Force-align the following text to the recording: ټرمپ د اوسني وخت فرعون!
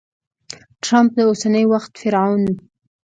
ټرمپ 0.83 1.09
د 1.17 1.19
اوسني 1.29 1.63
وخت 1.71 1.91
فرعون! 2.01 2.43